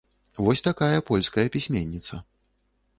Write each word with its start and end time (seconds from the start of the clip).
Вось 0.45 0.63
такая 0.69 1.05
польская 1.11 1.47
пісьменніца. 1.57 2.23